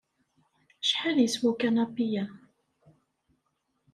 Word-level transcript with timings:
Acḥal 0.83 1.17
yeswa 1.21 1.47
ukanapi-ya? 1.51 2.23